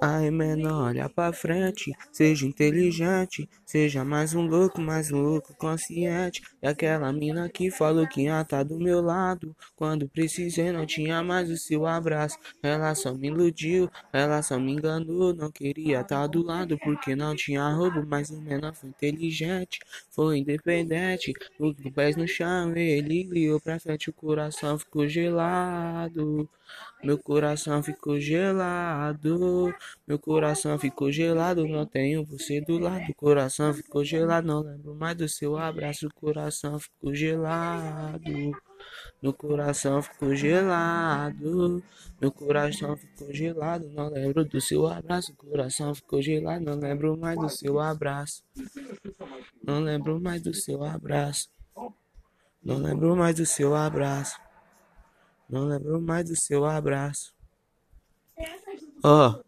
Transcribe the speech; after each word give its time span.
Ai, 0.00 0.30
menor, 0.30 0.88
olha 0.88 1.08
pra 1.08 1.32
frente, 1.32 1.90
seja 2.12 2.46
inteligente, 2.46 3.48
seja 3.64 4.04
mais 4.04 4.34
um 4.34 4.42
louco, 4.46 4.78
mais 4.80 5.10
um 5.10 5.18
louco 5.22 5.54
consciente. 5.56 6.42
E 6.62 6.66
aquela 6.66 7.10
mina 7.12 7.48
que 7.48 7.70
falou 7.70 8.06
que 8.06 8.22
ia 8.24 8.44
tá 8.44 8.62
do 8.62 8.78
meu 8.78 9.00
lado, 9.00 9.56
quando 9.74 10.06
precisei 10.08 10.70
não 10.70 10.84
tinha 10.86 11.22
mais 11.22 11.48
o 11.50 11.56
seu 11.56 11.86
abraço. 11.86 12.36
Ela 12.62 12.94
só 12.94 13.14
me 13.14 13.28
iludiu, 13.28 13.90
ela 14.12 14.42
só 14.42 14.58
me 14.58 14.72
enganou, 14.72 15.34
não 15.34 15.50
queria 15.50 16.04
tá 16.04 16.26
do 16.26 16.42
lado 16.42 16.78
porque 16.78 17.16
não 17.16 17.34
tinha 17.34 17.66
roubo, 17.70 18.04
mas 18.06 18.28
o 18.30 18.38
menor 18.40 18.74
foi 18.74 18.90
inteligente, 18.90 19.78
foi 20.10 20.38
independente, 20.38 21.32
os 21.58 21.74
pés 21.94 22.16
no 22.16 22.28
chão, 22.28 22.76
ele 22.76 23.24
guiou 23.24 23.58
pra 23.60 23.80
frente, 23.80 24.10
o 24.10 24.12
coração 24.12 24.78
ficou 24.78 25.08
gelado. 25.08 26.48
Meu 27.02 27.18
coração 27.18 27.82
ficou 27.82 28.18
gelado, 28.20 29.72
meu 30.06 30.18
coração 30.18 30.78
ficou 30.78 31.10
gelado, 31.10 31.66
não 31.66 31.84
tenho 31.84 32.24
você 32.24 32.60
do 32.60 32.78
lado. 32.78 33.12
Coração 33.14 33.74
ficou 33.74 34.04
gelado, 34.04 34.46
não 34.46 34.60
lembro 34.60 34.94
mais 34.94 35.16
do 35.16 35.28
seu 35.28 35.56
abraço. 35.56 36.08
Coração 36.14 36.78
ficou 36.78 37.14
gelado, 37.14 38.52
meu 39.22 39.32
coração 39.32 40.02
ficou 40.02 40.34
gelado, 40.34 41.82
meu 42.20 42.30
coração 42.30 42.96
ficou 42.96 43.32
gelado, 43.32 43.88
não 43.90 44.08
lembro 44.08 44.44
do 44.44 44.60
seu 44.60 44.86
abraço. 44.86 45.34
Coração 45.34 45.94
ficou 45.94 46.22
gelado, 46.22 46.64
não 46.64 46.78
lembro 46.78 47.16
mais 47.16 47.38
do 47.38 47.48
seu 47.48 47.80
abraço. 47.80 48.44
Não 49.62 49.80
lembro 49.80 50.20
mais 50.20 50.42
do 50.42 50.54
seu 50.54 50.84
abraço. 50.84 51.48
Não 52.62 52.78
lembro 52.78 53.16
mais 53.16 53.36
do 53.36 53.46
seu 53.46 53.74
abraço. 53.74 54.40
Não 55.48 55.64
lembro 55.64 56.00
mais 56.00 56.28
do 56.28 56.36
seu 56.36 56.64
abraço. 56.64 57.34
Ó, 59.04 59.28
oh, 59.28 59.45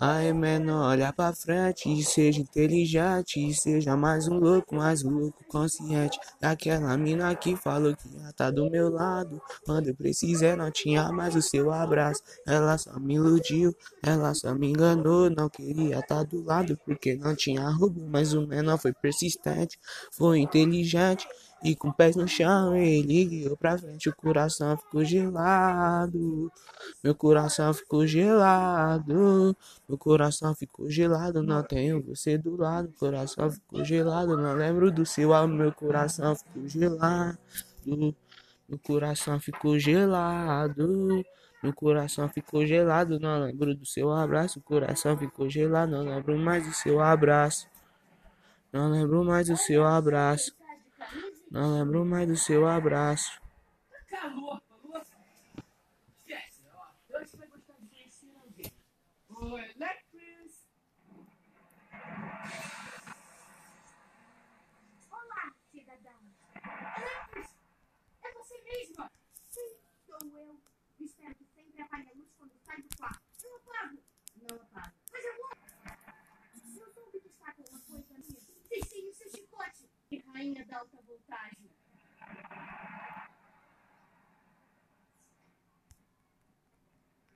aí 0.00 0.32
menor, 0.32 0.88
olha 0.88 1.12
pra 1.12 1.32
frente 1.34 2.02
seja 2.02 2.40
inteligente 2.40 3.52
seja 3.54 3.94
mais 3.96 4.26
um 4.26 4.38
louco, 4.38 4.74
mais 4.74 5.04
um 5.04 5.10
louco 5.10 5.44
consciente. 5.46 6.18
Daquela 6.40 6.96
mina 6.96 7.34
que 7.34 7.54
falou 7.54 7.94
que 7.94 8.08
ia 8.08 8.32
tá 8.32 8.50
do 8.50 8.70
meu 8.70 8.88
lado. 8.88 9.40
Quando 9.64 9.88
eu 9.88 9.94
precisei, 9.94 10.56
não 10.56 10.70
tinha 10.70 11.12
mais 11.12 11.36
o 11.36 11.42
seu 11.42 11.70
abraço. 11.70 12.22
Ela 12.46 12.78
só 12.78 12.98
me 12.98 13.16
iludiu, 13.16 13.76
ela 14.02 14.32
só 14.32 14.54
me 14.54 14.68
enganou. 14.70 15.28
Não 15.28 15.50
queria 15.50 16.00
tá 16.02 16.22
do 16.22 16.42
lado 16.42 16.78
porque 16.86 17.14
não 17.16 17.36
tinha 17.36 17.68
roubo, 17.68 18.00
mas 18.08 18.32
o 18.32 18.46
menor 18.46 18.78
foi 18.78 18.94
persistente, 18.94 19.78
foi 20.12 20.38
inteligente. 20.38 21.26
E 21.62 21.76
com 21.76 21.92
pés 21.92 22.16
no 22.16 22.26
chão 22.26 22.74
ele 22.74 23.24
guiou 23.26 23.56
pra 23.56 23.76
frente, 23.76 24.08
o 24.08 24.16
coração 24.16 24.78
ficou 24.78 25.04
gelado. 25.04 26.50
Meu 27.04 27.14
coração 27.14 27.74
ficou 27.74 28.06
gelado. 28.06 29.54
Meu 29.86 29.98
coração 29.98 30.54
ficou 30.54 30.90
gelado, 30.90 31.42
não 31.42 31.62
tenho 31.62 32.02
você 32.02 32.38
do 32.38 32.56
lado. 32.56 32.90
Coração 32.98 33.50
ficou 33.50 33.84
gelado, 33.84 34.38
não 34.38 34.54
lembro 34.54 34.90
do 34.90 35.04
seu 35.04 35.34
amor. 35.34 35.56
Meu 35.56 35.72
coração 35.72 36.34
ficou 36.34 36.66
gelado. 36.66 37.38
Meu 38.66 38.78
coração 38.78 39.38
ficou 39.38 39.78
gelado. 39.78 41.22
Meu 41.62 41.74
coração 41.74 42.26
ficou 42.30 42.64
gelado, 42.64 43.20
não 43.20 43.44
lembro 43.44 43.74
do 43.74 43.84
seu 43.84 44.10
abraço. 44.10 44.60
O 44.60 44.62
coração 44.62 45.14
ficou 45.18 45.50
gelado, 45.50 45.92
não 45.92 46.04
lembro 46.04 46.38
mais 46.38 46.66
do 46.66 46.72
seu 46.72 47.00
abraço. 47.00 47.68
Não 48.72 48.90
lembro 48.90 49.22
mais 49.24 49.48
do 49.48 49.56
seu 49.58 49.84
abraço. 49.84 50.54
Não 51.50 51.74
lembro 51.74 52.04
mais 52.04 52.28
do 52.28 52.36
seu 52.36 52.66
abraço. 52.68 53.40
Sim, 69.48 69.76
sou 70.06 70.18
eu. 70.38 70.60
Espero 71.00 71.34
que 71.34 71.44
sempre 71.44 71.82
apague 71.82 72.08
a 72.10 72.16
luz 72.16 72.28
quando 72.38 72.52
sai 72.64 72.80
do 72.80 72.96
quarto. 72.96 73.20
Não 73.42 73.56
apago. 73.56 74.09
Da 80.54 80.78
alta 80.78 80.98
voltagem. 81.06 81.70